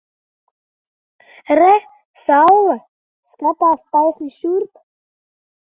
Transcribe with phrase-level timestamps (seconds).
[1.59, 1.75] Re!
[2.23, 2.81] Saule!
[3.35, 4.87] Skatās taisni šurp!